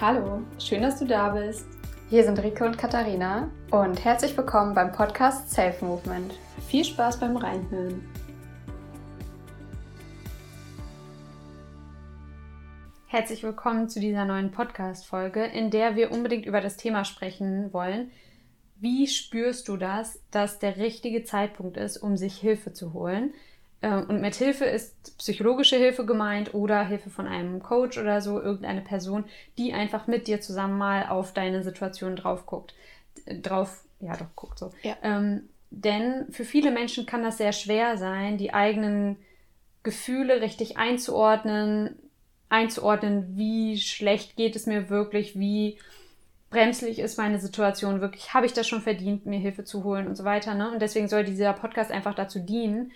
[0.00, 1.66] Hallo, schön, dass du da bist.
[2.08, 6.34] Hier sind Rike und Katharina und herzlich willkommen beim Podcast Self Movement.
[6.68, 8.08] Viel Spaß beim Reinhören.
[13.08, 18.12] Herzlich willkommen zu dieser neuen Podcast-Folge, in der wir unbedingt über das Thema sprechen wollen.
[18.76, 23.34] Wie spürst du das, dass der richtige Zeitpunkt ist, um sich Hilfe zu holen?
[23.82, 28.40] Ähm, und mit Hilfe ist psychologische Hilfe gemeint oder Hilfe von einem Coach oder so,
[28.40, 29.24] irgendeine Person,
[29.56, 32.74] die einfach mit dir zusammen mal auf deine Situation drauf guckt.
[33.42, 34.70] Drauf, ja doch, guckt so.
[34.82, 34.96] Ja.
[35.02, 39.16] Ähm, denn für viele Menschen kann das sehr schwer sein, die eigenen
[39.82, 41.96] Gefühle richtig einzuordnen,
[42.48, 45.78] einzuordnen, wie schlecht geht es mir wirklich, wie
[46.50, 50.16] bremslich ist meine Situation wirklich, habe ich das schon verdient, mir Hilfe zu holen und
[50.16, 50.54] so weiter.
[50.54, 50.70] Ne?
[50.70, 52.92] Und deswegen soll dieser Podcast einfach dazu dienen,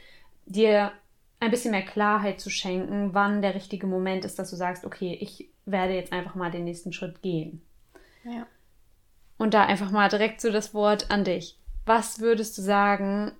[0.46, 0.92] dir
[1.40, 5.18] ein bisschen mehr Klarheit zu schenken, wann der richtige Moment ist, dass du sagst, okay,
[5.20, 7.62] ich werde jetzt einfach mal den nächsten Schritt gehen.
[8.24, 8.46] Ja.
[9.38, 11.58] Und da einfach mal direkt so das Wort an dich.
[11.84, 13.32] Was würdest du sagen,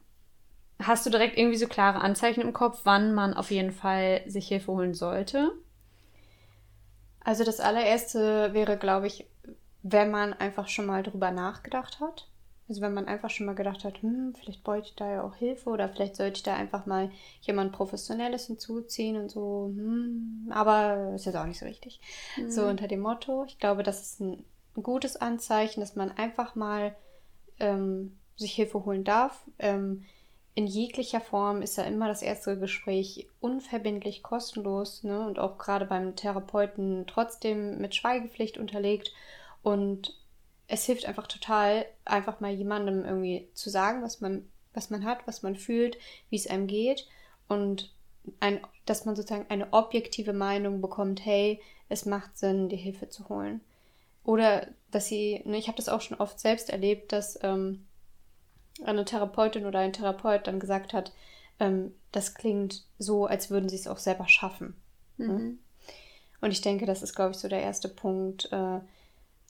[0.81, 4.49] hast du direkt irgendwie so klare Anzeichen im Kopf, wann man auf jeden Fall sich
[4.49, 5.53] Hilfe holen sollte?
[7.21, 9.27] Also das allererste wäre, glaube ich,
[9.83, 12.29] wenn man einfach schon mal drüber nachgedacht hat.
[12.73, 15.35] Also wenn man einfach schon mal gedacht hat, hm, vielleicht bräuchte ich da ja auch
[15.35, 17.11] Hilfe oder vielleicht sollte ich da einfach mal
[17.43, 22.01] jemand Professionelles hinzuziehen und so, hm, aber ist jetzt auch nicht so wichtig.
[22.39, 22.51] Mhm.
[22.51, 24.43] So unter dem Motto, ich glaube, das ist ein
[24.83, 26.97] gutes Anzeichen, dass man einfach mal
[27.61, 29.45] ähm, sich Hilfe holen darf.
[29.59, 30.07] Ähm,
[30.55, 35.27] in jeglicher Form ist ja immer das erste Gespräch unverbindlich kostenlos ne?
[35.27, 39.13] und auch gerade beim Therapeuten trotzdem mit Schweigepflicht unterlegt.
[39.63, 40.22] Und
[40.73, 45.27] es hilft einfach total, einfach mal jemandem irgendwie zu sagen, was man, was man hat,
[45.27, 45.99] was man fühlt,
[46.31, 47.07] wie es einem geht.
[47.47, 47.93] Und
[48.41, 53.29] ein, dass man sozusagen eine objektive Meinung bekommt, hey, es macht Sinn, die Hilfe zu
[53.29, 53.61] holen.
[54.25, 57.85] Oder dass sie, ne, ich habe das auch schon oft selbst erlebt, dass ähm,
[58.83, 61.13] eine Therapeutin oder ein Therapeut dann gesagt hat,
[61.61, 64.75] ähm, das klingt so, als würden sie es auch selber schaffen.
[65.19, 65.29] Ne?
[65.29, 65.59] Mhm.
[66.41, 68.81] Und ich denke, das ist, glaube ich, so der erste Punkt, äh,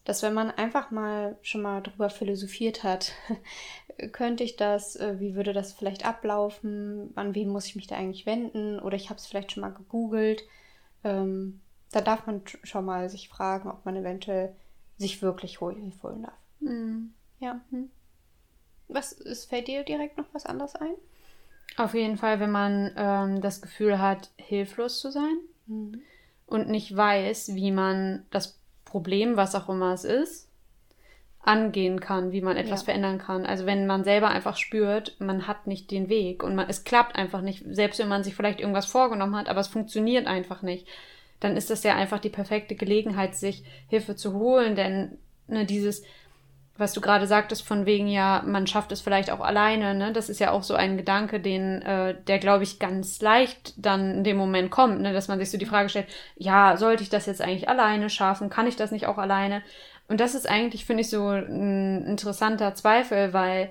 [0.04, 3.12] dass wenn man einfach mal schon mal drüber philosophiert hat,
[4.12, 7.96] könnte ich das, äh, wie würde das vielleicht ablaufen, an wen muss ich mich da
[7.96, 10.42] eigentlich wenden oder ich habe es vielleicht schon mal gegoogelt,
[11.04, 11.60] ähm,
[11.92, 14.54] da darf man schon mal sich fragen, ob man eventuell
[14.96, 16.38] sich wirklich Hilfe holen darf.
[16.60, 17.12] Mhm.
[17.38, 17.60] Ja.
[17.70, 17.90] Mhm.
[18.88, 20.94] Was ist, fällt dir direkt noch was anderes ein?
[21.76, 25.36] Auf jeden Fall, wenn man ähm, das Gefühl hat, hilflos zu sein
[25.66, 26.02] mhm.
[26.46, 28.58] und nicht weiß, wie man das
[28.92, 30.50] Problem, was auch immer es ist,
[31.40, 32.84] angehen kann, wie man etwas ja.
[32.84, 33.46] verändern kann.
[33.46, 37.16] Also wenn man selber einfach spürt, man hat nicht den Weg und man, es klappt
[37.16, 40.86] einfach nicht, selbst wenn man sich vielleicht irgendwas vorgenommen hat, aber es funktioniert einfach nicht,
[41.40, 45.16] dann ist das ja einfach die perfekte Gelegenheit, sich Hilfe zu holen, denn
[45.48, 46.02] ne, dieses
[46.78, 50.12] was du gerade sagtest, von wegen ja, man schafft es vielleicht auch alleine, ne?
[50.12, 54.16] Das ist ja auch so ein Gedanke, den, äh, der, glaube ich, ganz leicht dann
[54.16, 55.12] in dem Moment kommt, ne?
[55.12, 58.48] Dass man sich so die Frage stellt, ja, sollte ich das jetzt eigentlich alleine schaffen?
[58.48, 59.62] Kann ich das nicht auch alleine?
[60.08, 63.70] Und das ist eigentlich, finde ich, so ein interessanter Zweifel, weil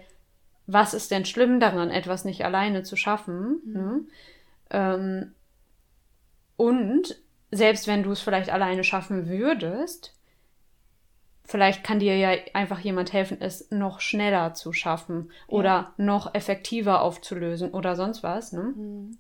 [0.68, 3.62] was ist denn schlimm daran, etwas nicht alleine zu schaffen?
[3.66, 3.74] Mhm.
[3.74, 4.00] Ne?
[4.70, 5.36] Ähm,
[6.56, 7.20] und
[7.52, 10.14] selbst wenn du es vielleicht alleine schaffen würdest,
[11.52, 15.94] vielleicht kann dir ja einfach jemand helfen, es noch schneller zu schaffen oder ja.
[15.98, 18.54] noch effektiver aufzulösen oder sonst was.
[18.54, 18.62] Ne?
[18.62, 19.18] Mhm.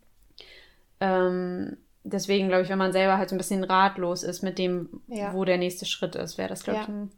[1.01, 5.01] Ähm, deswegen glaube ich, wenn man selber halt so ein bisschen ratlos ist mit dem,
[5.07, 5.33] ja.
[5.33, 6.83] wo der nächste Schritt ist, wäre das, glaube ja.
[6.83, 7.11] ich, ein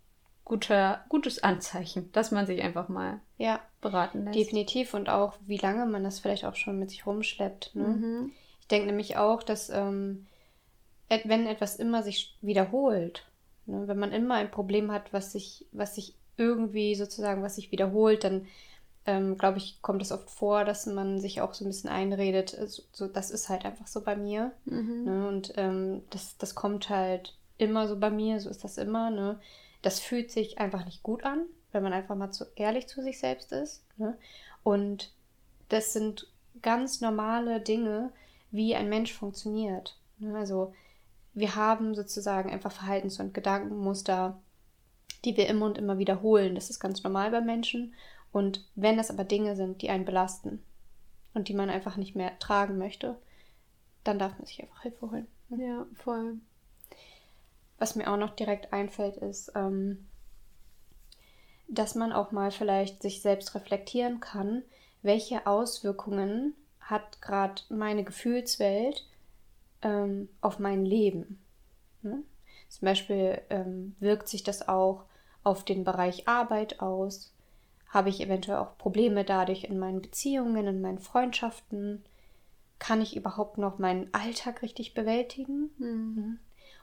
[0.43, 3.59] guter, gutes Anzeichen, dass man sich einfach mal ja.
[3.81, 4.37] beraten lässt.
[4.37, 7.75] Definitiv und auch, wie lange man das vielleicht auch schon mit sich rumschleppt.
[7.75, 7.87] Ne?
[7.87, 8.31] Mhm.
[8.59, 10.25] Ich denke nämlich auch, dass ähm,
[11.07, 13.27] wenn etwas immer sich wiederholt,
[13.65, 13.87] Ne?
[13.87, 18.23] Wenn man immer ein Problem hat, was sich, was sich irgendwie sozusagen, was sich wiederholt,
[18.23, 18.47] dann
[19.05, 22.53] ähm, glaube ich, kommt es oft vor, dass man sich auch so ein bisschen einredet,
[22.53, 24.51] äh, so, das ist halt einfach so bei mir.
[24.65, 25.03] Mhm.
[25.03, 25.27] Ne?
[25.27, 29.09] Und ähm, das, das kommt halt immer so bei mir, so ist das immer.
[29.09, 29.39] Ne?
[29.81, 33.19] Das fühlt sich einfach nicht gut an, wenn man einfach mal zu ehrlich zu sich
[33.19, 33.83] selbst ist.
[33.97, 34.17] Ne?
[34.63, 35.11] Und
[35.69, 36.27] das sind
[36.61, 38.11] ganz normale Dinge,
[38.51, 39.97] wie ein Mensch funktioniert.
[40.19, 40.37] Ne?
[40.37, 40.73] Also
[41.33, 44.39] wir haben sozusagen einfach Verhaltens- und Gedankenmuster,
[45.25, 46.55] die wir immer und immer wiederholen.
[46.55, 47.93] Das ist ganz normal bei Menschen.
[48.31, 50.63] Und wenn das aber Dinge sind, die einen belasten
[51.33, 53.17] und die man einfach nicht mehr tragen möchte,
[54.03, 55.27] dann darf man sich einfach Hilfe holen.
[55.49, 56.37] Ja, voll.
[57.77, 60.07] Was mir auch noch direkt einfällt, ist, ähm,
[61.67, 64.63] dass man auch mal vielleicht sich selbst reflektieren kann,
[65.01, 69.07] welche Auswirkungen hat gerade meine Gefühlswelt
[69.83, 71.43] ähm, auf mein Leben.
[72.01, 72.23] Ne?
[72.69, 75.05] Zum Beispiel ähm, wirkt sich das auch
[75.43, 77.33] auf den Bereich Arbeit aus.
[77.89, 82.03] Habe ich eventuell auch Probleme dadurch in meinen Beziehungen, in meinen Freundschaften?
[82.79, 85.69] Kann ich überhaupt noch meinen Alltag richtig bewältigen?
[85.77, 86.39] Mhm.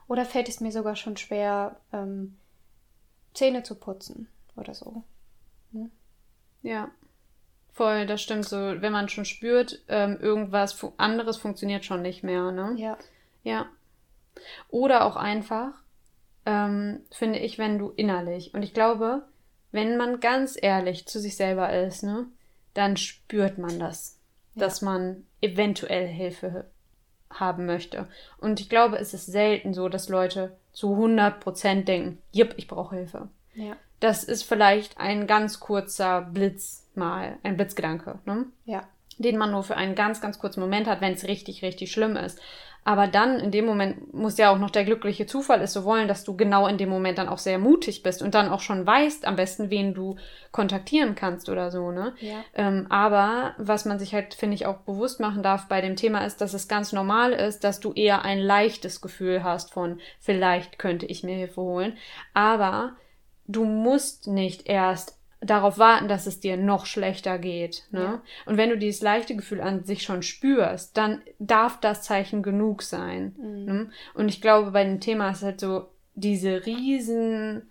[0.07, 2.37] Oder fällt es mir sogar schon schwer, ähm,
[3.33, 5.03] Zähne zu putzen oder so?
[5.71, 5.91] Mhm.
[6.63, 6.91] Ja,
[7.73, 8.57] voll, das stimmt so.
[8.57, 12.73] Wenn man schon spürt, ähm, irgendwas fu anderes funktioniert schon nicht mehr, ne?
[12.77, 12.97] Ja.
[13.43, 13.65] Ja.
[14.69, 15.73] Oder auch einfach,
[16.45, 19.23] ähm, finde ich, wenn du innerlich, und ich glaube,
[19.71, 22.27] wenn man ganz ehrlich zu sich selber ist, ne,
[22.73, 24.19] dann spürt man das,
[24.55, 24.61] ja.
[24.61, 26.65] dass man eventuell Hilfe
[27.29, 28.07] haben möchte.
[28.37, 32.95] Und ich glaube, es ist selten so, dass Leute zu 100% denken, jipp, ich brauche
[32.95, 33.29] Hilfe.
[33.53, 33.75] Ja.
[34.01, 38.47] Das ist vielleicht ein ganz kurzer Blitz mal, ein Blitzgedanke, ne?
[38.65, 38.83] Ja.
[39.17, 42.17] Den man nur für einen ganz, ganz kurzen Moment hat, wenn es richtig, richtig schlimm
[42.17, 42.39] ist.
[42.83, 46.07] Aber dann in dem Moment muss ja auch noch der glückliche Zufall es so wollen,
[46.07, 48.87] dass du genau in dem Moment dann auch sehr mutig bist und dann auch schon
[48.87, 50.15] weißt, am besten, wen du
[50.51, 52.13] kontaktieren kannst oder so, ne?
[52.19, 52.43] Ja.
[52.55, 56.25] Ähm, aber was man sich halt, finde ich, auch bewusst machen darf bei dem Thema
[56.25, 60.79] ist, dass es ganz normal ist, dass du eher ein leichtes Gefühl hast von, vielleicht
[60.79, 61.97] könnte ich mir Hilfe holen.
[62.33, 62.93] Aber
[63.51, 67.87] du musst nicht erst darauf warten, dass es dir noch schlechter geht.
[67.91, 68.01] Ne?
[68.01, 68.21] Ja.
[68.45, 72.83] Und wenn du dieses leichte Gefühl an sich schon spürst, dann darf das Zeichen genug
[72.83, 73.35] sein.
[73.37, 73.65] Mhm.
[73.65, 73.89] Ne?
[74.13, 77.70] Und ich glaube, bei dem Thema ist halt so diese riesen,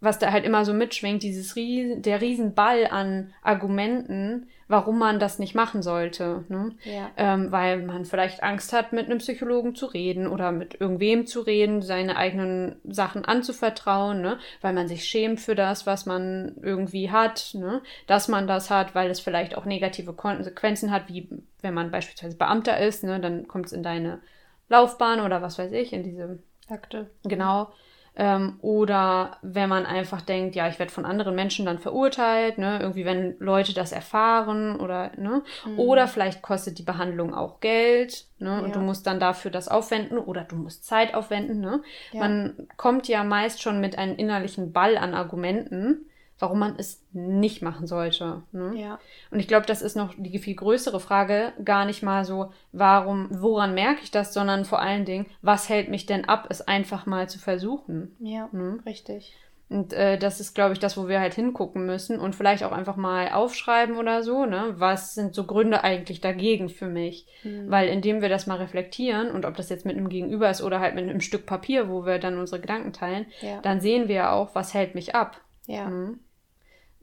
[0.00, 5.38] was da halt immer so mitschwingt, dieses riesen, der Riesenball an Argumenten, warum man das
[5.38, 6.44] nicht machen sollte.
[6.48, 6.72] Ne?
[6.84, 7.10] Ja.
[7.16, 11.40] Ähm, weil man vielleicht Angst hat, mit einem Psychologen zu reden oder mit irgendwem zu
[11.40, 14.38] reden, seine eigenen Sachen anzuvertrauen, ne?
[14.60, 17.82] weil man sich schämt für das, was man irgendwie hat, ne?
[18.06, 21.28] dass man das hat, weil es vielleicht auch negative Konsequenzen hat, wie
[21.60, 23.18] wenn man beispielsweise Beamter ist, ne?
[23.18, 24.20] dann kommt es in deine
[24.68, 27.10] Laufbahn oder was weiß ich, in diese Akte.
[27.24, 27.72] Genau.
[28.20, 32.80] Ähm, oder wenn man einfach denkt, ja, ich werde von anderen Menschen dann verurteilt, ne?
[32.80, 35.42] Irgendwie, wenn Leute das erfahren oder, ne?
[35.64, 35.78] Mhm.
[35.78, 38.50] Oder vielleicht kostet die Behandlung auch Geld, ne?
[38.50, 38.58] Ja.
[38.58, 41.80] Und du musst dann dafür das aufwenden oder du musst Zeit aufwenden, ne?
[42.10, 42.20] Ja.
[42.20, 46.04] Man kommt ja meist schon mit einem innerlichen Ball an Argumenten
[46.38, 48.42] warum man es nicht machen sollte.
[48.52, 48.74] Ne?
[48.76, 48.98] Ja.
[49.30, 53.28] Und ich glaube, das ist noch die viel größere Frage, gar nicht mal so, warum,
[53.30, 57.06] woran merke ich das, sondern vor allen Dingen, was hält mich denn ab, es einfach
[57.06, 58.16] mal zu versuchen.
[58.20, 58.78] Ja, ne?
[58.86, 59.34] richtig.
[59.70, 62.72] Und äh, das ist, glaube ich, das, wo wir halt hingucken müssen und vielleicht auch
[62.72, 64.74] einfach mal aufschreiben oder so, ne?
[64.78, 67.26] Was sind so Gründe eigentlich dagegen für mich?
[67.42, 67.70] Mhm.
[67.70, 70.80] Weil indem wir das mal reflektieren und ob das jetzt mit einem Gegenüber ist oder
[70.80, 73.60] halt mit einem Stück Papier, wo wir dann unsere Gedanken teilen, ja.
[73.60, 75.38] dann sehen wir ja auch, was hält mich ab.
[75.66, 75.90] Ja.
[75.90, 76.20] Mhm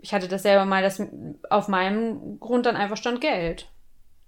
[0.05, 1.01] ich hatte das selber mal, dass
[1.49, 3.71] auf meinem Grund dann einfach stand Geld.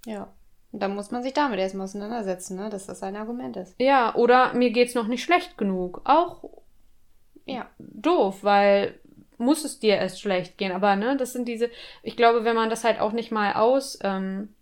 [0.08, 0.34] Ja.
[0.72, 2.72] Und dann muss man sich damit erstmal auseinandersetzen, ne?
[2.72, 3.76] dass das ein Argument ist.
[3.78, 6.02] Ja, oder mir geht's noch nicht schlecht genug.
[6.04, 6.50] Auch
[7.46, 7.70] ja.
[7.78, 9.00] doof, weil
[9.38, 10.72] muss es dir erst schlecht gehen.
[10.72, 11.70] Aber ne, das sind diese,
[12.02, 14.56] ich glaube, wenn man das halt auch nicht mal aus, ähm,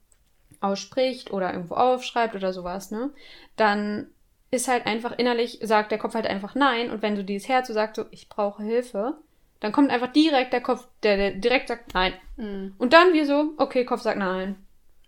[0.59, 3.11] ausspricht oder irgendwo aufschreibt oder sowas, ne,
[3.55, 4.07] dann
[4.51, 6.91] ist halt einfach innerlich, sagt der Kopf halt einfach nein.
[6.91, 9.15] Und wenn du dieses Herz so sagst, so, ich brauche Hilfe,
[9.65, 12.13] dann kommt einfach direkt der Kopf, der, der direkt sagt nein.
[12.37, 12.75] Mhm.
[12.77, 14.63] Und dann wir so, okay, Kopf sagt nein.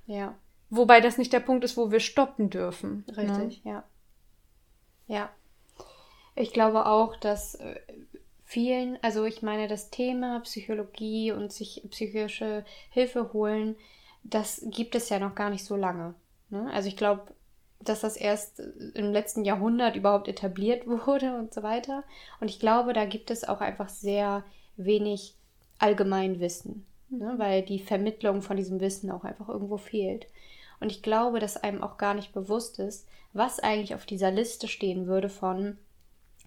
[0.08, 0.34] Ja.
[0.72, 3.06] Wobei das nicht der Punkt ist, wo wir stoppen dürfen.
[3.06, 3.18] Ne?
[3.18, 3.72] Richtig, ne?
[3.72, 3.84] ja.
[5.06, 5.30] Ja.
[6.34, 7.80] Ich glaube auch, dass äh,
[8.46, 13.76] vielen, also ich meine, das Thema Psychologie und sich psychische Hilfe holen,
[14.24, 16.16] das gibt es ja noch gar nicht so lange.
[16.50, 16.68] Ne?
[16.74, 17.32] Also ich glaube,
[17.80, 22.04] dass das erst im letzten Jahrhundert überhaupt etabliert wurde und so weiter.
[22.40, 24.44] Und ich glaube, da gibt es auch einfach sehr
[24.78, 25.36] wenig
[25.80, 27.36] Allgemeinwissen, ne?
[27.38, 30.28] weil die Vermittlung von diesem Wissen auch einfach irgendwo fehlt.
[30.80, 34.68] Und ich glaube, dass einem auch gar nicht bewusst ist, was eigentlich auf dieser Liste
[34.68, 35.78] stehen würde von,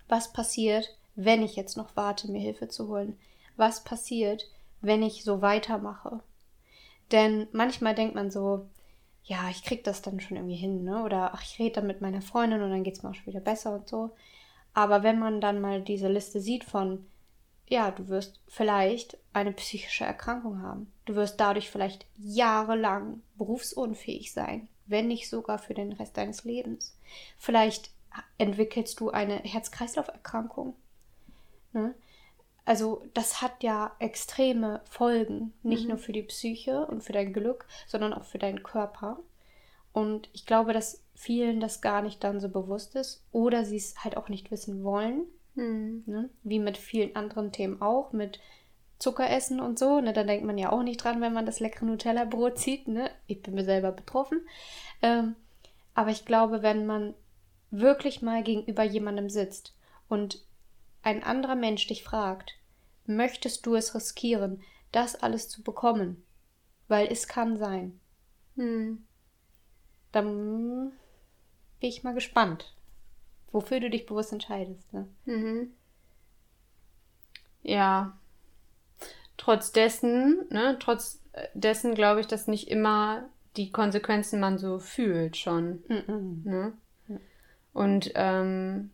[0.08, 3.18] was passiert, wenn ich jetzt noch warte, mir Hilfe zu holen?
[3.56, 4.48] Was passiert,
[4.80, 6.20] wenn ich so weitermache?
[7.12, 8.66] Denn manchmal denkt man so,
[9.24, 11.04] ja, ich krieg das dann schon irgendwie hin, ne?
[11.04, 13.26] Oder ach, ich rede dann mit meiner Freundin und dann geht es mir auch schon
[13.26, 14.10] wieder besser und so.
[14.74, 17.06] Aber wenn man dann mal diese Liste sieht von,
[17.68, 20.92] ja, du wirst vielleicht eine psychische Erkrankung haben.
[21.04, 26.96] Du wirst dadurch vielleicht jahrelang berufsunfähig sein, wenn nicht sogar für den Rest deines Lebens.
[27.38, 27.90] Vielleicht
[28.38, 30.74] entwickelst du eine Herz-Kreislauf-Erkrankung.
[31.72, 31.94] Ne?
[32.64, 35.90] Also das hat ja extreme Folgen, nicht mhm.
[35.90, 39.18] nur für die Psyche und für dein Glück, sondern auch für deinen Körper.
[39.92, 44.04] Und ich glaube, dass vielen das gar nicht dann so bewusst ist oder sie es
[44.04, 45.24] halt auch nicht wissen wollen.
[45.54, 46.04] Mhm.
[46.06, 46.30] Ne?
[46.42, 48.38] Wie mit vielen anderen Themen auch, mit
[48.98, 50.00] Zuckeressen und so.
[50.00, 50.12] Ne?
[50.12, 52.86] Da denkt man ja auch nicht dran, wenn man das leckere Nutella-Brot zieht.
[52.86, 53.10] Ne?
[53.26, 54.42] Ich bin mir selber betroffen.
[55.02, 55.34] Ähm,
[55.94, 57.14] aber ich glaube, wenn man
[57.70, 59.74] wirklich mal gegenüber jemandem sitzt
[60.08, 60.42] und
[61.02, 62.54] ein anderer Mensch dich fragt,
[63.06, 66.24] möchtest du es riskieren, das alles zu bekommen?
[66.88, 68.00] Weil es kann sein.
[68.56, 69.04] Hm.
[70.12, 70.92] Dann
[71.80, 72.74] bin ich mal gespannt,
[73.52, 74.92] wofür du dich bewusst entscheidest.
[74.92, 75.08] Ne?
[75.24, 75.72] Mhm.
[77.62, 78.18] Ja.
[79.36, 81.22] Trotz dessen, ne, trotz
[81.54, 85.82] dessen glaube ich, dass nicht immer die Konsequenzen man so fühlt schon.
[85.88, 86.42] Mhm.
[86.44, 86.72] Ne?
[87.72, 88.90] Und ähm,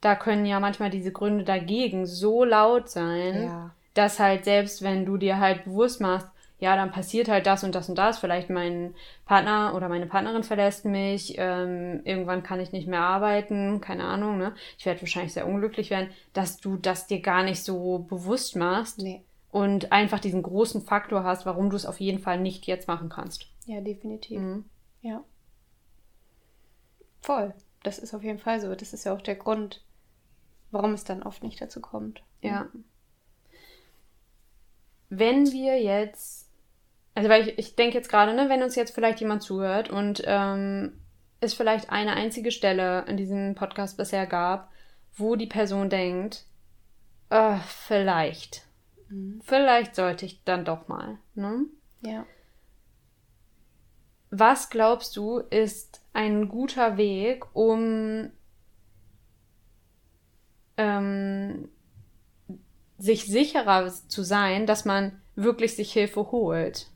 [0.00, 3.70] da können ja manchmal diese Gründe dagegen so laut sein, ja.
[3.94, 6.28] dass halt selbst wenn du dir halt bewusst machst,
[6.60, 8.94] ja, dann passiert halt das und das und das, vielleicht mein
[9.26, 14.38] Partner oder meine Partnerin verlässt mich, ähm, irgendwann kann ich nicht mehr arbeiten, keine Ahnung,
[14.38, 14.54] ne?
[14.76, 18.98] Ich werde wahrscheinlich sehr unglücklich werden, dass du das dir gar nicht so bewusst machst
[18.98, 19.22] nee.
[19.52, 23.08] und einfach diesen großen Faktor hast, warum du es auf jeden Fall nicht jetzt machen
[23.08, 23.46] kannst.
[23.66, 24.40] Ja, definitiv.
[24.40, 24.64] Mhm.
[25.02, 25.22] Ja.
[27.20, 27.54] Voll.
[27.84, 28.74] Das ist auf jeden Fall so.
[28.74, 29.84] Das ist ja auch der Grund,
[30.70, 32.22] warum es dann oft nicht dazu kommt.
[32.40, 32.68] Ja.
[35.08, 36.50] Wenn wir jetzt,
[37.14, 40.22] also weil ich, ich denke jetzt gerade, ne, wenn uns jetzt vielleicht jemand zuhört und
[40.26, 41.00] ähm,
[41.40, 44.70] es vielleicht eine einzige Stelle in diesem Podcast bisher gab,
[45.16, 46.44] wo die Person denkt,
[47.30, 48.66] äh, vielleicht,
[49.08, 49.40] mhm.
[49.42, 51.64] vielleicht sollte ich dann doch mal, ne?
[52.00, 52.26] Ja.
[54.30, 58.30] Was glaubst du, ist ein guter Weg, um
[60.78, 61.68] ähm,
[62.96, 66.88] sich sicherer zu sein, dass man wirklich sich Hilfe holt?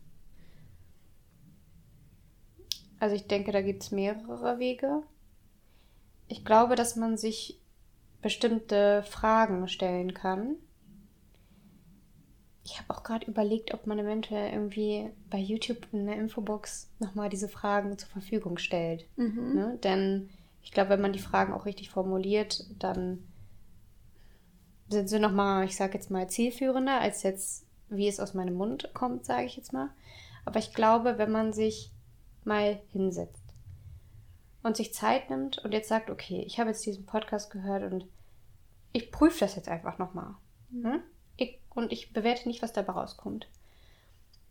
[2.99, 5.03] Also ich denke, da gibt es mehrere Wege.
[6.29, 7.61] Ich glaube, dass man sich
[8.23, 10.57] bestimmte Fragen stellen kann
[12.65, 17.29] ich habe auch gerade überlegt, ob man eventuell irgendwie bei YouTube in der Infobox nochmal
[17.29, 19.07] diese Fragen zur Verfügung stellt.
[19.17, 19.55] Mhm.
[19.55, 19.79] Ne?
[19.83, 20.31] Denn
[20.63, 23.25] ich glaube, wenn man die Fragen auch richtig formuliert, dann
[24.93, 28.91] sind sie nochmal, ich sage jetzt mal, zielführender, als jetzt, wie es aus meinem Mund
[28.95, 29.91] kommt, sage ich jetzt mal.
[30.45, 31.91] Aber ich glaube, wenn man sich
[32.45, 33.43] mal hinsetzt
[34.63, 38.07] und sich Zeit nimmt und jetzt sagt, okay, ich habe jetzt diesen Podcast gehört und
[38.93, 40.35] ich prüfe das jetzt einfach nochmal.
[40.71, 40.85] Mhm.
[40.85, 41.03] Hm?
[41.37, 43.49] ich, und ich bewerte nicht, was dabei rauskommt.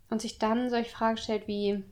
[0.09, 1.83] Und sich dann solche Fragen stellt wie,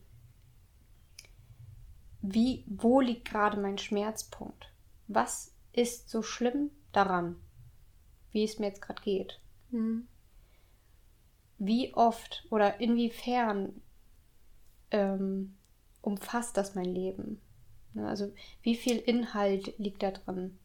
[2.22, 4.72] wie, wo liegt gerade mein Schmerzpunkt?
[5.08, 7.38] Was ist so schlimm daran,
[8.32, 9.40] wie es mir jetzt gerade geht?
[9.72, 10.08] Mhm.
[11.58, 13.82] Wie oft oder inwiefern
[14.92, 15.58] ähm,
[16.02, 17.42] umfasst das mein Leben?
[17.94, 18.32] Ne, also
[18.62, 20.58] wie viel Inhalt liegt da drin?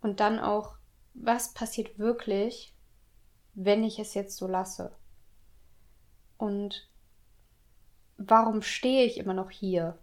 [0.00, 0.76] Und dann auch,
[1.14, 2.74] was passiert wirklich,
[3.54, 4.92] wenn ich es jetzt so lasse?
[6.38, 6.88] Und
[8.16, 9.98] warum stehe ich immer noch hier?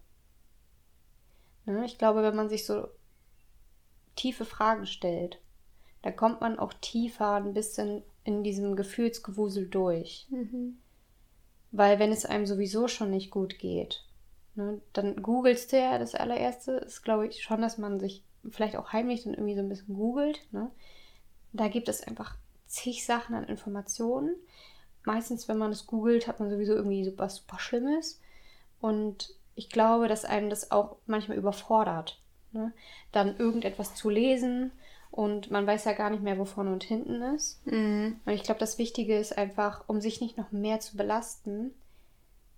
[1.65, 2.87] Ne, ich glaube, wenn man sich so
[4.15, 5.41] tiefe Fragen stellt,
[6.01, 10.27] da kommt man auch tiefer ein bisschen in diesem Gefühlsgewusel durch.
[10.29, 10.77] Mhm.
[11.71, 14.03] Weil wenn es einem sowieso schon nicht gut geht,
[14.55, 18.77] ne, dann googelst du ja das allererste, ist glaube ich schon, dass man sich vielleicht
[18.77, 20.41] auch heimlich dann irgendwie so ein bisschen googelt.
[20.51, 20.71] Ne?
[21.51, 22.35] Da gibt es einfach
[22.67, 24.35] zig Sachen an Informationen.
[25.03, 28.21] Meistens, wenn man es googelt, hat man sowieso irgendwie so was super Schlimmes.
[28.79, 32.71] Und ich glaube, dass einem das auch manchmal überfordert, ne?
[33.11, 34.71] dann irgendetwas zu lesen
[35.19, 37.59] und man weiß ja gar nicht mehr, wo vorne und hinten ist.
[37.67, 38.21] Mhm.
[38.25, 41.71] Und ich glaube, das Wichtige ist einfach, um sich nicht noch mehr zu belasten,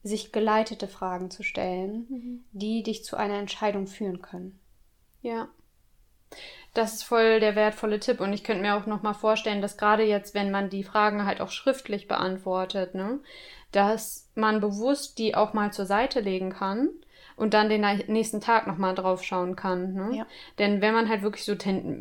[0.04, 2.44] sich geleitete Fragen zu stellen, mhm.
[2.52, 4.60] die dich zu einer Entscheidung führen können.
[5.24, 5.48] Ja.
[6.76, 9.76] Das ist voll der wertvolle Tipp und ich könnte mir auch noch mal vorstellen, dass
[9.76, 13.22] gerade jetzt, wenn man die Fragen halt auch schriftlich beantwortet, ne,
[13.72, 16.90] dass man bewusst die auch mal zur Seite legen kann
[17.42, 19.94] und dann den nächsten Tag noch mal drauf schauen kann.
[19.94, 20.18] Ne?
[20.18, 20.28] Ja.
[20.60, 21.56] Denn wenn man halt wirklich so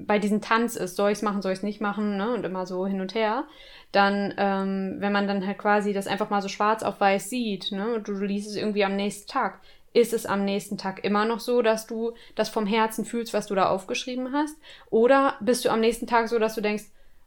[0.07, 2.35] bei diesem Tanz ist, soll ich es machen, soll ich es nicht machen, ne?
[2.35, 3.45] und immer so hin und her,
[3.91, 7.73] dann, ähm, wenn man dann halt quasi das einfach mal so schwarz auf weiß sieht,
[7.73, 9.61] ne, und du liest es irgendwie am nächsten Tag,
[9.95, 13.47] ist es am nächsten Tag immer noch so, dass du das vom Herzen fühlst, was
[13.47, 14.57] du da aufgeschrieben hast?
[14.91, 16.85] Oder bist du am nächsten Tag so, dass du denkst,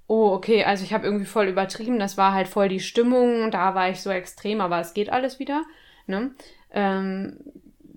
[0.07, 3.73] oh, okay, also ich habe irgendwie voll übertrieben, das war halt voll die Stimmung, da
[3.73, 5.63] war ich so extrem, aber es geht alles wieder,
[6.05, 6.35] ne?
[6.71, 7.37] Ähm,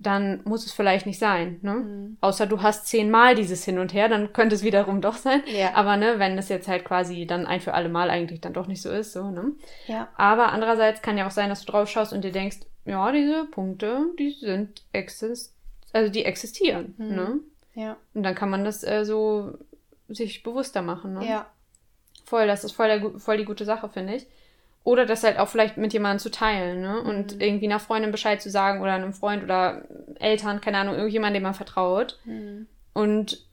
[0.06, 1.74] dann muss es vielleicht nicht sein, ne?
[1.74, 2.16] Mhm.
[2.20, 5.42] Außer du hast zehnmal dieses Hin und Her, dann könnte es wiederum doch sein.
[5.46, 5.74] Ja.
[5.74, 8.66] Aber ne, wenn das jetzt halt quasi dann ein für alle Mal eigentlich dann doch
[8.66, 9.52] nicht so ist, so, ne?
[9.86, 10.08] Ja.
[10.16, 13.44] Aber andererseits kann ja auch sein, dass du drauf schaust und dir denkst, ja, diese
[13.46, 15.56] Punkte, die sind exist
[15.96, 17.14] also die existieren, mhm.
[17.14, 17.40] ne?
[17.74, 17.96] Ja.
[18.14, 19.58] Und dann kann man das äh, so
[20.08, 21.26] sich bewusster machen, ne?
[21.26, 21.46] Ja.
[22.24, 24.26] Voll, das ist voll, der, voll die gute Sache, finde ich.
[24.86, 27.00] Oder das halt auch vielleicht mit jemandem zu teilen, ne?
[27.00, 27.40] Und mhm.
[27.40, 29.82] irgendwie einer Freundin Bescheid zu sagen oder einem Freund oder
[30.20, 32.20] Eltern, keine Ahnung, irgendjemand, dem man vertraut.
[32.24, 32.68] Mhm.
[32.92, 33.44] Und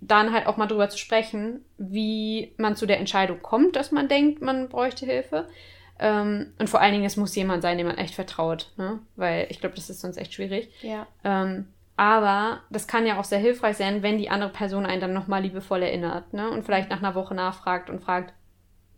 [0.00, 4.06] dann halt auch mal drüber zu sprechen, wie man zu der Entscheidung kommt, dass man
[4.06, 5.48] denkt, man bräuchte Hilfe.
[5.98, 9.00] Ähm, und vor allen Dingen, es muss jemand sein, dem man echt vertraut, ne?
[9.16, 10.70] Weil ich glaube, das ist sonst echt schwierig.
[10.82, 11.08] Ja.
[11.24, 15.12] Ähm, aber das kann ja auch sehr hilfreich sein, wenn die andere Person einen dann
[15.12, 16.48] nochmal liebevoll erinnert, ne?
[16.48, 18.34] Und vielleicht nach einer Woche nachfragt und fragt,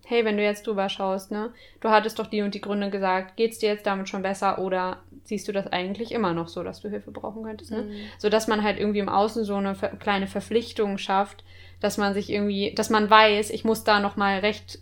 [0.06, 3.36] hey, wenn du jetzt drüber schaust, ne, du hattest doch die und die Gründe gesagt,
[3.36, 6.80] geht's dir jetzt damit schon besser oder siehst du das eigentlich immer noch so, dass
[6.80, 7.82] du Hilfe brauchen könntest, ne?
[7.82, 7.94] Mhm.
[8.18, 11.44] So dass man halt irgendwie im Außen so eine kleine Verpflichtung schafft,
[11.80, 14.80] dass man sich irgendwie, dass man weiß, ich muss da nochmal recht,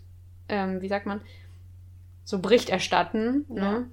[0.48, 1.20] ähm, wie sagt man,
[2.24, 3.60] so Bericht erstatten, ne?
[3.60, 3.70] ja.
[3.72, 3.86] ne?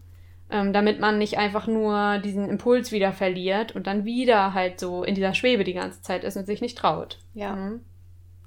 [0.50, 5.04] Ähm, damit man nicht einfach nur diesen Impuls wieder verliert und dann wieder halt so
[5.04, 7.20] in dieser Schwebe die ganze Zeit ist und sich nicht traut.
[7.34, 7.82] Ja, mhm.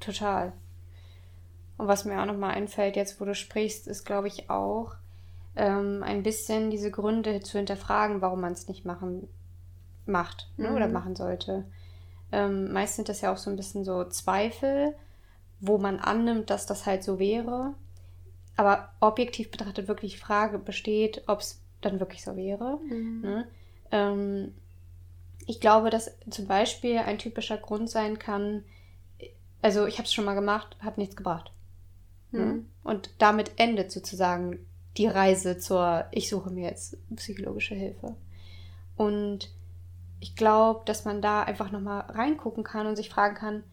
[0.00, 0.54] total.
[1.80, 4.96] Und was mir auch nochmal einfällt, jetzt wo du sprichst, ist, glaube ich, auch
[5.56, 9.28] ähm, ein bisschen diese Gründe zu hinterfragen, warum man es nicht machen
[10.04, 10.76] macht ne, mhm.
[10.76, 11.64] oder machen sollte.
[12.32, 14.94] Ähm, meist sind das ja auch so ein bisschen so Zweifel,
[15.58, 17.72] wo man annimmt, dass das halt so wäre.
[18.56, 22.78] Aber objektiv betrachtet wirklich die Frage besteht, ob es dann wirklich so wäre.
[22.86, 23.20] Mhm.
[23.22, 23.46] Ne?
[23.90, 24.54] Ähm,
[25.46, 28.64] ich glaube, dass zum Beispiel ein typischer Grund sein kann,
[29.62, 31.52] also ich habe es schon mal gemacht, hat nichts gebracht.
[32.32, 32.66] Mhm.
[32.82, 34.58] Und damit endet sozusagen
[34.96, 38.16] die Reise zur, ich suche mir jetzt psychologische Hilfe.
[38.96, 39.50] Und
[40.20, 43.64] ich glaube, dass man da einfach nochmal reingucken kann und sich fragen kann,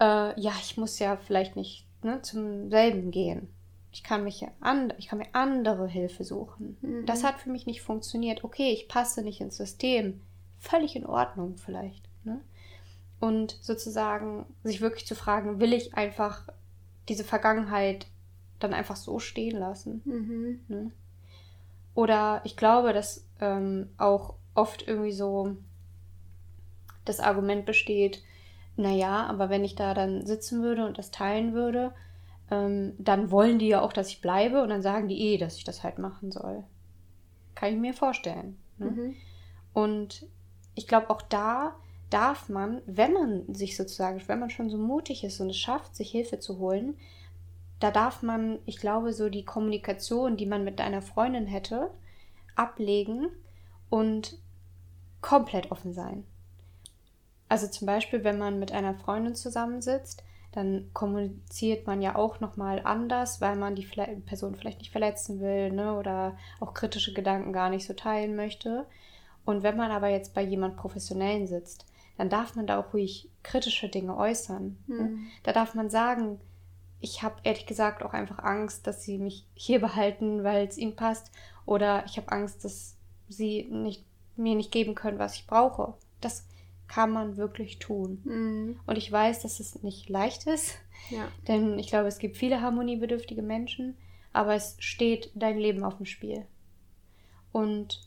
[0.00, 3.48] äh, ja, ich muss ja vielleicht nicht ne, zum selben gehen.
[3.92, 6.76] Ich kann, mich ja and ich kann mir andere Hilfe suchen.
[6.82, 7.06] Mhm.
[7.06, 8.44] Das hat für mich nicht funktioniert.
[8.44, 10.20] Okay, ich passe nicht ins System.
[10.58, 12.08] Völlig in Ordnung vielleicht.
[12.24, 12.40] Ne?
[13.20, 16.48] Und sozusagen sich wirklich zu fragen, will ich einfach
[17.08, 18.06] diese Vergangenheit
[18.58, 20.02] dann einfach so stehen lassen.
[20.04, 20.60] Mhm.
[20.68, 20.90] Ne?
[21.94, 25.56] Oder ich glaube, dass ähm, auch oft irgendwie so
[27.04, 28.22] das Argument besteht,
[28.76, 31.94] naja, aber wenn ich da dann sitzen würde und das teilen würde,
[32.50, 35.56] ähm, dann wollen die ja auch, dass ich bleibe und dann sagen die eh, dass
[35.56, 36.64] ich das halt machen soll.
[37.54, 38.58] Kann ich mir vorstellen.
[38.78, 38.90] Ne?
[38.90, 39.16] Mhm.
[39.72, 40.26] Und
[40.74, 41.74] ich glaube, auch da
[42.16, 45.94] darf man, wenn man sich sozusagen, wenn man schon so mutig ist und es schafft,
[45.94, 46.96] sich Hilfe zu holen,
[47.78, 51.90] da darf man, ich glaube, so die Kommunikation, die man mit einer Freundin hätte,
[52.54, 53.28] ablegen
[53.90, 54.38] und
[55.20, 56.24] komplett offen sein.
[57.50, 62.80] Also zum Beispiel, wenn man mit einer Freundin zusammensitzt, dann kommuniziert man ja auch nochmal
[62.82, 63.86] anders, weil man die
[64.24, 68.86] Person vielleicht nicht verletzen will ne, oder auch kritische Gedanken gar nicht so teilen möchte.
[69.44, 71.84] Und wenn man aber jetzt bei jemand Professionellen sitzt,
[72.16, 74.76] dann darf man da auch ruhig kritische Dinge äußern.
[74.86, 74.96] Mhm.
[74.96, 75.18] Ne?
[75.42, 76.40] Da darf man sagen,
[77.00, 80.96] ich habe ehrlich gesagt auch einfach Angst, dass sie mich hier behalten, weil es ihnen
[80.96, 81.30] passt.
[81.64, 82.96] Oder ich habe Angst, dass
[83.28, 84.04] sie nicht,
[84.36, 85.94] mir nicht geben können, was ich brauche.
[86.20, 86.46] Das
[86.88, 88.20] kann man wirklich tun.
[88.24, 88.80] Mhm.
[88.86, 90.76] Und ich weiß, dass es nicht leicht ist.
[91.10, 91.28] Ja.
[91.48, 93.96] Denn ich glaube, es gibt viele harmoniebedürftige Menschen,
[94.32, 96.46] aber es steht dein Leben auf dem Spiel.
[97.52, 98.00] Und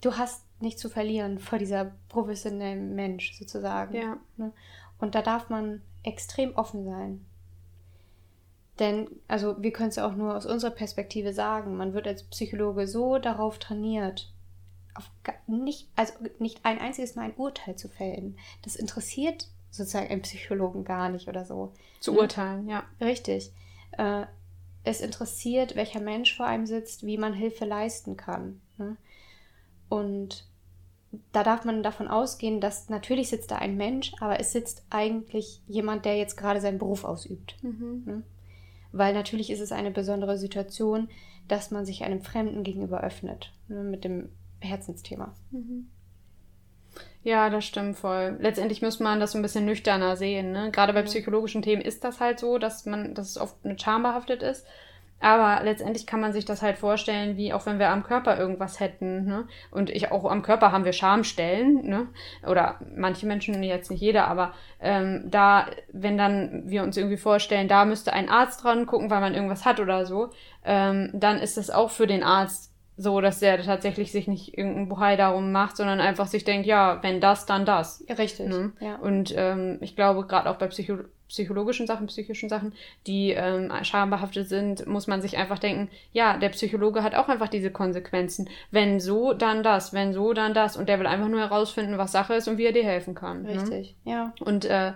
[0.00, 3.94] du hast nicht zu verlieren vor dieser professionellen Mensch sozusagen.
[3.94, 4.16] Ja.
[4.36, 4.52] Ne?
[4.98, 7.24] Und da darf man extrem offen sein.
[8.78, 12.24] Denn, also wir können es ja auch nur aus unserer Perspektive sagen, man wird als
[12.24, 14.32] Psychologe so darauf trainiert,
[14.94, 15.10] auf
[15.46, 18.38] nicht, also nicht ein einziges Mal ein Urteil zu fällen.
[18.62, 21.72] Das interessiert sozusagen einen Psychologen gar nicht oder so.
[22.00, 22.20] Zu ne?
[22.20, 22.84] urteilen, ja.
[23.00, 23.52] Richtig.
[23.92, 24.26] Äh,
[24.84, 28.60] es interessiert, welcher Mensch vor einem sitzt, wie man Hilfe leisten kann.
[29.88, 30.46] Und
[31.32, 35.62] da darf man davon ausgehen, dass natürlich sitzt da ein Mensch, aber es sitzt eigentlich
[35.66, 37.56] jemand, der jetzt gerade seinen Beruf ausübt.
[37.62, 38.02] Mhm.
[38.04, 38.22] Ne?
[38.92, 41.08] Weil natürlich ist es eine besondere Situation,
[41.48, 45.34] dass man sich einem Fremden gegenüber öffnet, ne, mit dem Herzensthema.
[45.50, 45.88] Mhm.
[47.22, 48.36] Ja, das stimmt voll.
[48.40, 50.52] Letztendlich muss man das so ein bisschen nüchterner sehen.
[50.52, 50.70] Ne?
[50.70, 54.04] Gerade bei psychologischen Themen ist das halt so, dass man, dass es oft mit Scham
[54.04, 54.64] behaftet ist.
[55.18, 58.80] Aber letztendlich kann man sich das halt vorstellen, wie auch wenn wir am Körper irgendwas
[58.80, 59.24] hätten.
[59.24, 59.48] Ne?
[59.70, 61.86] Und ich auch am Körper haben wir Schamstellen.
[61.88, 62.08] Ne?
[62.46, 67.66] Oder manche Menschen, jetzt nicht jeder, aber ähm, da, wenn dann wir uns irgendwie vorstellen,
[67.68, 70.30] da müsste ein Arzt dran gucken, weil man irgendwas hat oder so,
[70.64, 74.88] ähm, dann ist das auch für den Arzt so, dass der tatsächlich sich nicht irgendein
[74.88, 78.04] Buhai darum macht, sondern einfach sich denkt, ja, wenn das, dann das.
[78.08, 78.48] Richtig.
[78.48, 78.72] Ne?
[78.80, 78.96] Ja.
[78.96, 80.98] Und ähm, ich glaube, gerade auch bei Psycho
[81.28, 82.72] psychologischen Sachen, psychischen Sachen,
[83.06, 87.48] die ähm, schambehaftet sind, muss man sich einfach denken, ja, der Psychologe hat auch einfach
[87.48, 88.48] diese Konsequenzen.
[88.70, 90.76] Wenn so, dann das, wenn so, dann das.
[90.76, 93.42] Und der will einfach nur herausfinden, was Sache ist und wie er dir helfen kann.
[93.42, 93.60] Ne?
[93.60, 94.12] Richtig, ne?
[94.12, 94.34] ja.
[94.40, 94.92] Und äh,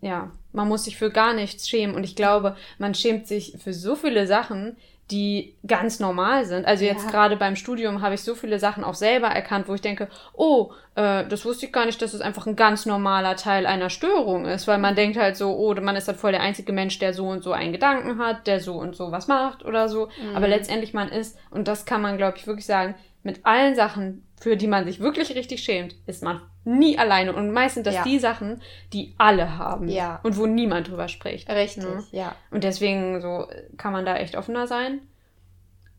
[0.00, 1.94] ja, man muss sich für gar nichts schämen.
[1.94, 4.76] Und ich glaube, man schämt sich für so viele Sachen,
[5.12, 6.64] die ganz normal sind.
[6.66, 7.10] Also jetzt Ja.
[7.10, 10.72] gerade beim Studium habe ich so viele Sachen auch selber erkannt, wo ich denke, oh,
[10.94, 14.46] äh, das wusste ich gar nicht, dass es einfach ein ganz normaler Teil einer Störung
[14.46, 17.12] ist, weil man denkt halt so, oh, man ist halt voll der einzige Mensch, der
[17.14, 20.08] so und so einen Gedanken hat, der so und so was macht oder so.
[20.34, 24.26] Aber letztendlich man ist, und das kann man, glaube ich, wirklich sagen, mit allen Sachen,
[24.40, 27.32] für die man sich wirklich richtig schämt, ist man nie alleine.
[27.34, 28.02] Und meist sind das Ja.
[28.04, 28.60] die Sachen,
[28.92, 29.88] die alle haben.
[29.88, 30.20] Ja.
[30.22, 31.48] Und wo niemand drüber spricht.
[31.50, 32.04] Richtig, Ne?
[32.12, 32.34] ja.
[32.50, 33.46] Und deswegen so
[33.76, 35.00] kann man da echt offener sein.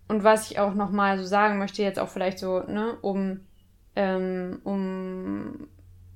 [0.08, 3.42] Und was ich auch nochmal so sagen möchte, jetzt auch vielleicht so, ne, um,
[3.96, 5.68] ähm, um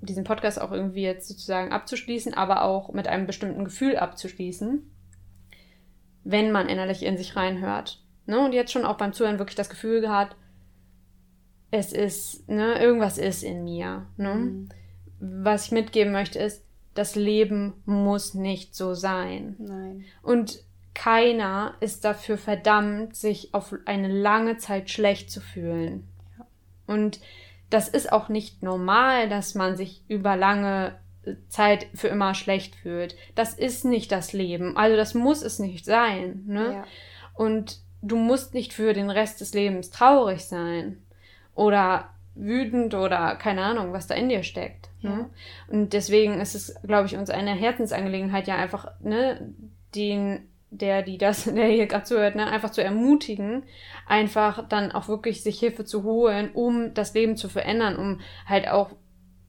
[0.02, 4.90] diesen Podcast auch irgendwie jetzt sozusagen abzuschließen, aber auch mit einem bestimmten Gefühl abzuschließen,
[6.24, 8.04] wenn man innerlich in sich reinhört.
[8.26, 8.40] Ne?
[8.40, 10.36] Und jetzt schon auch beim Zuhören wirklich das Gefühl hat,
[11.78, 14.08] es ist, ne, irgendwas ist in mir.
[14.18, 14.36] Ne?
[14.36, 14.70] Mhm.
[15.20, 16.63] Was ich mitgeben möchte ist,
[16.94, 19.56] das Leben muss nicht so sein.
[19.60, 20.06] Nein.
[20.24, 20.63] Und
[20.96, 26.08] keiner ist dafür verdammt, sich auf eine lange Zeit schlecht zu fühlen.
[26.88, 27.20] Und
[27.70, 30.98] das ist auch nicht normal, dass man sich über lange
[31.50, 33.16] Zeit für immer schlecht fühlt.
[33.36, 34.76] Das ist nicht das Leben.
[34.76, 36.44] Also das muss es nicht sein.
[36.48, 36.74] Ne?
[36.74, 36.86] Ja.
[37.36, 41.04] Und du musst nicht für den Rest des Lebens traurig sein
[41.58, 44.89] oder wütend oder keine Ahnung, was da in dir steckt.
[45.02, 45.30] Ne?
[45.67, 49.54] Und deswegen ist es, glaube ich, uns eine Herzensangelegenheit, ja einfach, ne,
[49.96, 53.63] den, der, die das, der hier gerade zuhört, ne, einfach zu ermutigen,
[54.08, 58.67] einfach dann auch wirklich sich Hilfe zu holen, um das Leben zu verändern, um halt
[58.67, 58.91] auch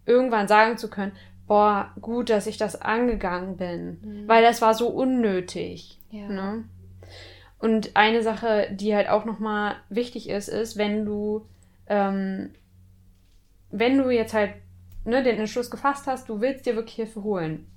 [0.06, 1.12] irgendwann sagen zu können,
[1.46, 5.98] boah, gut, dass ich das angegangen bin, weil das war so unnötig.
[6.10, 6.28] Ja.
[6.28, 6.64] Ne?
[7.58, 11.46] Und eine Sache, die halt auch nochmal wichtig ist, ist, wenn du,
[11.88, 12.52] ähm,
[13.70, 14.54] wenn du jetzt halt
[15.04, 17.70] ne, den Entschluss gefasst hast, du willst dir wirklich Hilfe holen.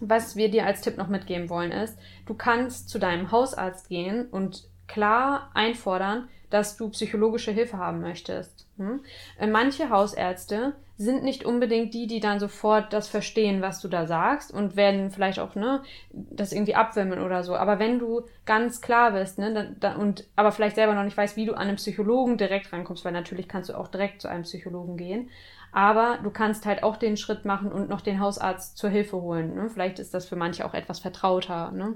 [0.00, 4.28] Was wir dir als Tipp noch mitgeben wollen, ist, du kannst zu deinem Hausarzt gehen
[4.28, 8.66] und klar einfordern, dass du psychologische Hilfe haben möchtest.
[8.78, 9.00] Hm?
[9.38, 14.06] Äh, Manche Hausärzte sind nicht unbedingt die, die dann sofort das verstehen, was du da
[14.06, 15.82] sagst und werden vielleicht auch ne,
[16.12, 17.54] das irgendwie abwimmeln oder so.
[17.54, 21.16] Aber wenn du ganz klar bist ne, dann, dann, und aber vielleicht selber noch nicht
[21.16, 24.28] weißt, wie du an einen Psychologen direkt rankommst, weil natürlich kannst du auch direkt zu
[24.28, 25.28] einem Psychologen gehen,
[25.72, 29.54] aber du kannst halt auch den Schritt machen und noch den Hausarzt zur Hilfe holen.
[29.54, 29.68] Ne?
[29.68, 31.72] Vielleicht ist das für manche auch etwas vertrauter.
[31.72, 31.94] Ne?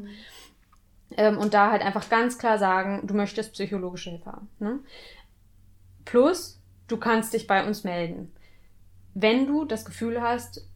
[1.17, 4.49] Ähm, und da halt einfach ganz klar sagen, du möchtest psychologische Hilfe haben.
[4.59, 4.79] Ne?
[6.05, 8.33] Plus, du kannst dich bei uns melden.
[9.15, 10.67] Wenn du das Gefühl hast,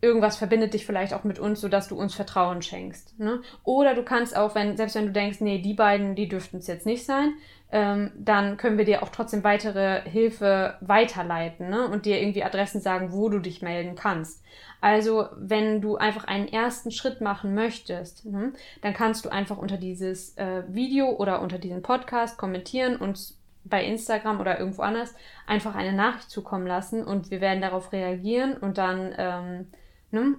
[0.00, 3.18] irgendwas verbindet dich vielleicht auch mit uns, sodass du uns Vertrauen schenkst.
[3.18, 3.40] Ne?
[3.62, 6.66] Oder du kannst auch, wenn, selbst wenn du denkst, nee, die beiden, die dürften es
[6.66, 7.34] jetzt nicht sein,
[7.72, 11.88] ähm, dann können wir dir auch trotzdem weitere Hilfe weiterleiten ne?
[11.88, 14.42] und dir irgendwie Adressen sagen, wo du dich melden kannst.
[14.82, 19.76] Also, wenn du einfach einen ersten Schritt machen möchtest, ne, dann kannst du einfach unter
[19.76, 25.14] dieses äh, Video oder unter diesen Podcast kommentieren und bei Instagram oder irgendwo anders
[25.46, 29.66] einfach eine Nachricht zukommen lassen und wir werden darauf reagieren und dann ähm,
[30.10, 30.34] ne,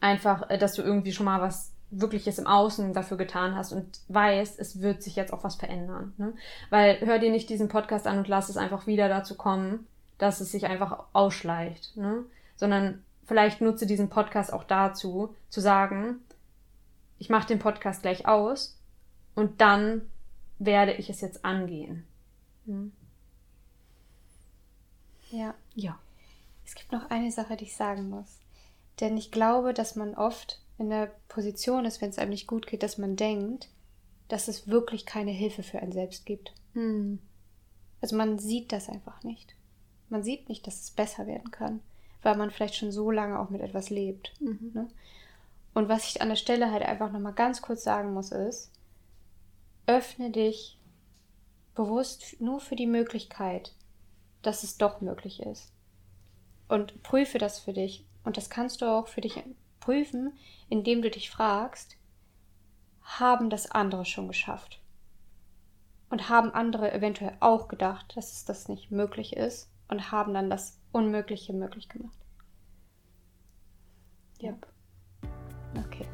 [0.00, 4.00] einfach, äh, dass du irgendwie schon mal was Wirkliches im Außen dafür getan hast und
[4.08, 6.14] weißt, es wird sich jetzt auch was verändern.
[6.18, 6.34] Ne?
[6.70, 9.86] Weil hör dir nicht diesen Podcast an und lass es einfach wieder dazu kommen,
[10.18, 12.24] dass es sich einfach ausschleicht, ne?
[12.56, 16.20] sondern vielleicht nutze diesen Podcast auch dazu, zu sagen,
[17.18, 18.78] ich mache den Podcast gleich aus
[19.34, 20.02] und dann
[20.58, 22.06] werde ich es jetzt angehen.
[22.66, 22.92] Hm?
[25.30, 25.54] Ja.
[25.74, 25.98] Ja.
[26.64, 28.40] Es gibt noch eine Sache, die ich sagen muss.
[29.00, 32.66] Denn ich glaube, dass man oft in der Position ist, wenn es einem nicht gut
[32.66, 33.68] geht, dass man denkt,
[34.28, 36.52] dass es wirklich keine Hilfe für einen selbst gibt.
[36.74, 37.18] Hm.
[38.00, 39.54] Also man sieht das einfach nicht.
[40.08, 41.80] Man sieht nicht, dass es besser werden kann,
[42.22, 44.32] weil man vielleicht schon so lange auch mit etwas lebt.
[44.40, 44.70] Mhm.
[44.74, 44.88] Ne?
[45.74, 48.70] Und was ich an der Stelle halt einfach nochmal ganz kurz sagen muss, ist,
[49.86, 50.78] öffne dich
[51.74, 53.74] bewusst nur für die Möglichkeit,
[54.42, 55.72] dass es doch möglich ist.
[56.68, 58.04] Und prüfe das für dich.
[58.24, 59.42] Und das kannst du auch für dich
[59.86, 60.36] prüfen,
[60.68, 61.96] indem du dich fragst,
[63.02, 64.82] haben das andere schon geschafft?
[66.10, 70.50] Und haben andere eventuell auch gedacht, dass es das nicht möglich ist und haben dann
[70.50, 72.18] das Unmögliche möglich gemacht?
[74.40, 74.54] Ja.
[75.76, 76.06] Okay.